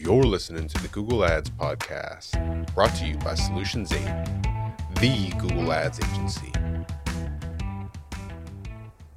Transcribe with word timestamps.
You're 0.00 0.22
listening 0.22 0.68
to 0.68 0.80
the 0.80 0.86
Google 0.88 1.24
Ads 1.24 1.50
Podcast, 1.50 2.72
brought 2.72 2.94
to 2.94 3.04
you 3.04 3.16
by 3.16 3.34
Solutions 3.34 3.92
8, 3.92 3.98
the 5.00 5.32
Google 5.38 5.72
Ads 5.72 5.98
agency. 5.98 6.52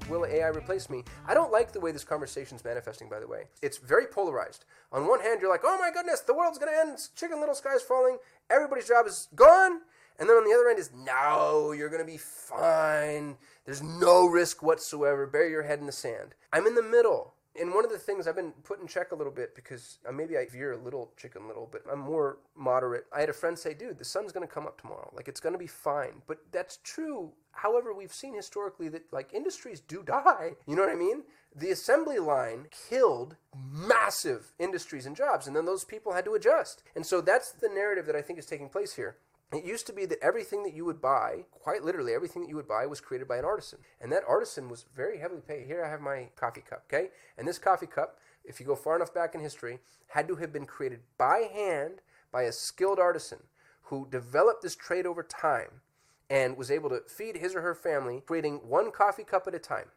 Will 0.08 0.26
AI 0.26 0.48
replace 0.48 0.90
me? 0.90 1.04
I 1.24 1.34
don't 1.34 1.52
like 1.52 1.70
the 1.70 1.78
way 1.78 1.92
this 1.92 2.02
conversation 2.02 2.56
is 2.56 2.64
manifesting, 2.64 3.08
by 3.08 3.20
the 3.20 3.28
way. 3.28 3.44
It's 3.62 3.78
very 3.78 4.06
polarized. 4.06 4.64
On 4.90 5.06
one 5.06 5.20
hand, 5.20 5.40
you're 5.40 5.52
like, 5.52 5.60
oh 5.62 5.78
my 5.78 5.92
goodness, 5.92 6.22
the 6.22 6.34
world's 6.34 6.58
going 6.58 6.72
to 6.72 6.80
end, 6.80 6.98
chicken 7.14 7.38
little 7.38 7.54
sky's 7.54 7.80
falling, 7.82 8.18
everybody's 8.50 8.88
job 8.88 9.06
is 9.06 9.28
gone. 9.36 9.82
And 10.18 10.28
then 10.28 10.36
on 10.36 10.44
the 10.44 10.52
other 10.52 10.68
end 10.68 10.80
is, 10.80 10.90
no, 10.92 11.70
you're 11.70 11.90
going 11.90 12.04
to 12.04 12.12
be 12.12 12.18
fine. 12.18 13.36
There's 13.64 13.82
no 13.82 14.26
risk 14.26 14.64
whatsoever. 14.64 15.28
Bury 15.28 15.50
your 15.50 15.62
head 15.62 15.78
in 15.78 15.86
the 15.86 15.92
sand. 15.92 16.34
I'm 16.52 16.66
in 16.66 16.74
the 16.74 16.82
middle. 16.82 17.34
And 17.60 17.74
one 17.74 17.84
of 17.84 17.90
the 17.90 17.98
things 17.98 18.26
I've 18.26 18.36
been 18.36 18.52
put 18.64 18.80
in 18.80 18.86
check 18.86 19.12
a 19.12 19.14
little 19.14 19.32
bit 19.32 19.54
because 19.54 19.98
uh, 20.08 20.12
maybe 20.12 20.38
I 20.38 20.46
veer 20.46 20.72
a 20.72 20.78
little 20.78 21.12
chicken 21.16 21.46
little, 21.46 21.68
but 21.70 21.82
I'm 21.90 21.98
more 21.98 22.38
moderate. 22.56 23.06
I 23.14 23.20
had 23.20 23.28
a 23.28 23.34
friend 23.34 23.58
say, 23.58 23.74
dude, 23.74 23.98
the 23.98 24.04
sun's 24.04 24.32
going 24.32 24.46
to 24.46 24.52
come 24.52 24.66
up 24.66 24.80
tomorrow. 24.80 25.12
Like, 25.14 25.28
it's 25.28 25.40
going 25.40 25.52
to 25.52 25.58
be 25.58 25.66
fine. 25.66 26.22
But 26.26 26.38
that's 26.50 26.78
true. 26.82 27.32
However, 27.52 27.92
we've 27.92 28.12
seen 28.12 28.34
historically 28.34 28.88
that, 28.88 29.12
like, 29.12 29.34
industries 29.34 29.80
do 29.80 30.02
die. 30.02 30.52
You 30.66 30.76
know 30.76 30.82
what 30.82 30.92
I 30.92 30.96
mean? 30.96 31.24
The 31.54 31.70
assembly 31.70 32.18
line 32.18 32.68
killed 32.88 33.36
massive 33.70 34.52
industries 34.58 35.04
and 35.04 35.14
jobs, 35.14 35.46
and 35.46 35.54
then 35.54 35.66
those 35.66 35.84
people 35.84 36.14
had 36.14 36.24
to 36.24 36.34
adjust. 36.34 36.82
And 36.96 37.04
so 37.04 37.20
that's 37.20 37.52
the 37.52 37.68
narrative 37.68 38.06
that 38.06 38.16
I 38.16 38.22
think 38.22 38.38
is 38.38 38.46
taking 38.46 38.70
place 38.70 38.94
here. 38.94 39.16
It 39.52 39.64
used 39.64 39.86
to 39.88 39.92
be 39.92 40.06
that 40.06 40.22
everything 40.22 40.62
that 40.62 40.72
you 40.72 40.86
would 40.86 41.00
buy, 41.00 41.44
quite 41.50 41.84
literally 41.84 42.14
everything 42.14 42.42
that 42.42 42.48
you 42.48 42.56
would 42.56 42.68
buy, 42.68 42.86
was 42.86 43.00
created 43.00 43.28
by 43.28 43.36
an 43.36 43.44
artisan. 43.44 43.80
And 44.00 44.10
that 44.10 44.24
artisan 44.26 44.70
was 44.70 44.86
very 44.96 45.18
heavily 45.18 45.42
paid. 45.46 45.66
Here 45.66 45.84
I 45.84 45.90
have 45.90 46.00
my 46.00 46.28
coffee 46.36 46.62
cup, 46.62 46.84
okay? 46.86 47.10
And 47.36 47.46
this 47.46 47.58
coffee 47.58 47.86
cup, 47.86 48.18
if 48.44 48.60
you 48.60 48.66
go 48.66 48.74
far 48.74 48.96
enough 48.96 49.12
back 49.12 49.34
in 49.34 49.42
history, 49.42 49.80
had 50.08 50.26
to 50.28 50.36
have 50.36 50.52
been 50.52 50.64
created 50.64 51.00
by 51.18 51.50
hand 51.52 52.00
by 52.32 52.42
a 52.44 52.52
skilled 52.52 52.98
artisan 52.98 53.40
who 53.84 54.08
developed 54.10 54.62
this 54.62 54.74
trade 54.74 55.04
over 55.04 55.22
time 55.22 55.82
and 56.30 56.56
was 56.56 56.70
able 56.70 56.88
to 56.88 57.02
feed 57.06 57.36
his 57.36 57.54
or 57.54 57.60
her 57.60 57.74
family, 57.74 58.22
creating 58.26 58.60
one 58.66 58.90
coffee 58.90 59.24
cup 59.24 59.46
at 59.46 59.54
a 59.54 59.58
time. 59.58 59.90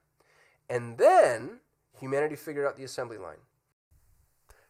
And 0.69 0.97
then 0.97 1.59
humanity 1.97 2.35
figured 2.35 2.65
out 2.65 2.75
the 2.75 2.83
assembly 2.83 3.17
line. 3.17 3.37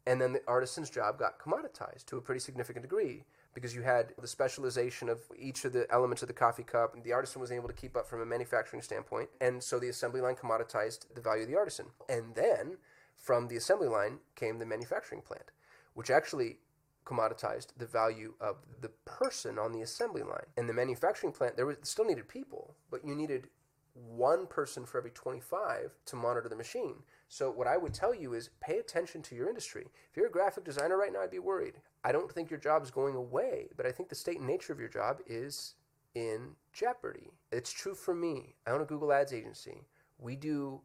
And 0.06 0.22
then 0.22 0.34
the 0.34 0.44
artisan's 0.48 0.92
job 0.92 1.18
got 1.18 1.40
commoditized 1.40 2.06
to 2.08 2.18
a 2.18 2.22
pretty 2.22 2.40
significant 2.40 2.84
degree 2.84 3.24
because 3.56 3.74
you 3.74 3.82
had 3.82 4.14
the 4.22 4.28
specialization 4.28 5.10
of 5.10 5.22
each 5.40 5.66
of 5.66 5.74
the 5.74 5.88
elements 5.90 6.22
of 6.22 6.28
the 6.28 6.34
coffee 6.34 6.62
cup. 6.62 6.94
And 6.94 7.04
the 7.04 7.14
artisan 7.14 7.42
was 7.42 7.52
able 7.52 7.70
to 7.70 7.74
keep 7.74 7.96
up 7.96 8.06
from 8.06 8.22
a 8.22 8.26
manufacturing 8.26 8.84
standpoint. 8.84 9.30
And 9.42 9.64
so 9.64 9.80
the 9.80 9.90
assembly 9.90 10.22
line 10.22 10.36
commoditized 10.36 11.06
the 11.16 11.22
value 11.22 11.44
of 11.44 11.50
the 11.50 11.58
artisan. 11.58 11.88
And 12.08 12.36
then 12.36 12.78
from 13.16 13.48
the 13.48 13.56
assembly 13.56 13.88
line 13.88 14.20
came 14.36 14.60
the 14.60 14.66
manufacturing 14.66 15.22
plant, 15.22 15.52
which 15.94 16.12
actually 16.12 16.60
commoditized 17.06 17.68
the 17.78 17.86
value 17.86 18.34
of 18.42 18.58
the 18.82 18.90
person 19.06 19.58
on 19.58 19.72
the 19.72 19.82
assembly 19.82 20.22
line. 20.22 20.48
And 20.58 20.68
the 20.68 20.74
manufacturing 20.74 21.32
plant, 21.32 21.56
there 21.56 21.66
was 21.66 21.78
still 21.84 22.06
needed 22.06 22.28
people, 22.28 22.76
but 22.92 23.06
you 23.06 23.16
needed 23.16 23.48
one 23.96 24.46
person 24.46 24.86
for 24.86 24.98
every 24.98 25.12
25 25.12 25.92
to 26.06 26.16
monitor 26.16 26.50
the 26.50 26.56
machine. 26.56 26.96
So 27.30 27.50
what 27.50 27.68
I 27.68 27.78
would 27.78 27.94
tell 27.94 28.14
you 28.14 28.34
is 28.34 28.50
pay 28.60 28.78
attention 28.78 29.22
to 29.24 29.36
your 29.36 29.48
industry. 29.48 29.88
If 30.12 30.18
you're 30.18 30.28
a 30.28 30.32
graphic 30.32 30.66
designer 30.66 30.98
right 30.98 31.14
now, 31.14 31.22
I'd 31.22 31.32
be 31.32 31.40
worried. 31.40 31.76
I 32.04 32.12
don't 32.12 32.32
think 32.32 32.50
your 32.50 32.60
job 32.60 32.84
is 32.84 32.92
going 32.92 33.16
away, 33.16 33.70
but 33.78 33.86
I 33.86 33.92
think 33.92 34.10
the 34.10 34.16
state 34.16 34.38
and 34.38 34.48
nature 34.48 34.74
of 34.74 34.80
your 34.80 34.90
job 34.90 35.20
is 35.26 35.76
in 36.14 36.52
jeopardy. 36.74 37.32
It's 37.52 37.72
true 37.72 37.96
for 37.96 38.14
me. 38.14 38.56
I 38.68 38.72
own 38.72 38.82
a 38.82 38.86
Google 38.86 39.14
Ads 39.14 39.34
agency. 39.34 39.86
We 40.20 40.36
do 40.36 40.82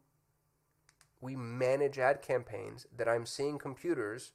we 1.21 1.37
manage 1.37 1.99
ad 1.99 2.23
campaigns 2.23 2.87
that 2.97 3.09
I'm 3.09 3.27
seeing 3.27 3.59
computers 3.59 4.33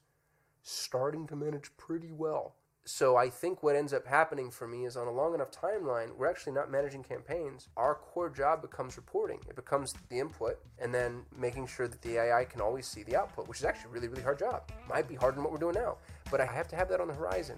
starting 0.62 1.26
to 1.26 1.34
manage 1.34 1.76
pretty 1.76 2.12
well 2.12 2.54
so 2.86 3.16
I 3.16 3.28
think 3.28 3.64
what 3.64 3.74
ends 3.74 3.92
up 3.92 4.06
happening 4.06 4.48
for 4.48 4.68
me 4.68 4.84
is 4.84 4.96
on 4.96 5.08
a 5.08 5.10
long 5.10 5.34
enough 5.34 5.50
timeline, 5.50 6.16
we're 6.16 6.28
actually 6.28 6.52
not 6.52 6.70
managing 6.70 7.02
campaigns. 7.02 7.68
Our 7.76 7.96
core 7.96 8.30
job 8.30 8.62
becomes 8.62 8.96
reporting. 8.96 9.40
It 9.48 9.56
becomes 9.56 9.92
the 10.08 10.20
input 10.20 10.60
and 10.78 10.94
then 10.94 11.22
making 11.36 11.66
sure 11.66 11.88
that 11.88 12.00
the 12.02 12.18
AI 12.18 12.44
can 12.44 12.60
always 12.60 12.86
see 12.86 13.02
the 13.02 13.16
output, 13.16 13.48
which 13.48 13.58
is 13.58 13.64
actually 13.64 13.90
a 13.90 13.92
really, 13.94 14.08
really 14.08 14.22
hard 14.22 14.38
job. 14.38 14.70
Might 14.88 15.08
be 15.08 15.16
harder 15.16 15.34
than 15.34 15.42
what 15.42 15.52
we're 15.52 15.58
doing 15.58 15.74
now, 15.74 15.96
but 16.30 16.40
I 16.40 16.46
have 16.46 16.68
to 16.68 16.76
have 16.76 16.88
that 16.90 17.00
on 17.00 17.08
the 17.08 17.14
horizon. 17.14 17.56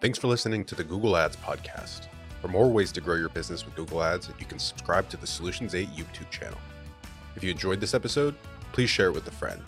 Thanks 0.00 0.18
for 0.18 0.28
listening 0.28 0.64
to 0.64 0.74
the 0.74 0.84
Google 0.84 1.14
Ads 1.14 1.36
podcast. 1.36 2.06
For 2.40 2.48
more 2.48 2.70
ways 2.70 2.92
to 2.92 3.02
grow 3.02 3.16
your 3.16 3.28
business 3.28 3.66
with 3.66 3.74
Google 3.74 4.02
Ads, 4.02 4.30
you 4.38 4.46
can 4.46 4.58
subscribe 4.58 5.10
to 5.10 5.18
the 5.18 5.26
Solutions 5.26 5.74
8 5.74 5.88
YouTube 5.90 6.30
channel. 6.30 6.58
If 7.34 7.44
you 7.44 7.50
enjoyed 7.50 7.80
this 7.80 7.92
episode, 7.92 8.34
please 8.72 8.88
share 8.88 9.08
it 9.08 9.14
with 9.14 9.28
a 9.28 9.32
friend. 9.32 9.60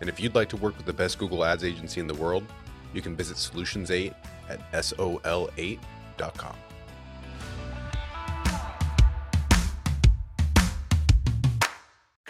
And 0.00 0.08
if 0.08 0.18
you'd 0.18 0.34
like 0.34 0.48
to 0.50 0.56
work 0.56 0.74
with 0.78 0.86
the 0.86 0.92
best 0.94 1.18
Google 1.18 1.44
Ads 1.44 1.64
agency 1.64 2.00
in 2.00 2.06
the 2.06 2.14
world, 2.14 2.44
you 2.92 3.02
can 3.02 3.16
visit 3.16 3.36
Solutions8 3.36 4.14
at 4.48 4.72
sol8.com. 4.72 6.56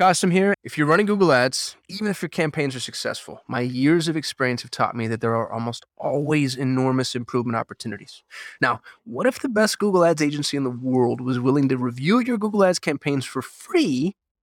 Kasim 0.00 0.30
here. 0.30 0.54
If 0.64 0.78
you're 0.78 0.86
running 0.86 1.04
Google 1.04 1.30
Ads, 1.30 1.76
even 1.90 2.06
if 2.06 2.22
your 2.22 2.30
campaigns 2.30 2.74
are 2.74 2.80
successful, 2.80 3.42
my 3.46 3.60
years 3.60 4.08
of 4.08 4.16
experience 4.16 4.62
have 4.62 4.70
taught 4.70 4.96
me 4.96 5.06
that 5.08 5.20
there 5.20 5.36
are 5.36 5.52
almost 5.52 5.84
always 5.98 6.56
enormous 6.56 7.14
improvement 7.14 7.56
opportunities. 7.56 8.22
Now, 8.62 8.80
what 9.04 9.26
if 9.26 9.40
the 9.40 9.50
best 9.50 9.78
Google 9.78 10.02
Ads 10.02 10.22
agency 10.22 10.56
in 10.56 10.64
the 10.64 10.70
world 10.70 11.20
was 11.20 11.38
willing 11.38 11.68
to 11.68 11.76
review 11.76 12.18
your 12.20 12.38
Google 12.38 12.64
Ads 12.64 12.78
campaigns 12.78 13.26
for 13.26 13.42
free 13.42 14.16